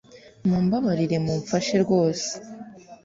mumbabarire 0.47 1.17
mumfashe 1.25 1.75
rwose 1.83 2.29